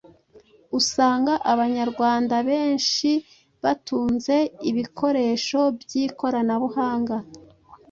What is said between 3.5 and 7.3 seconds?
batunze ibikoresho by’ikoranabuhanga”.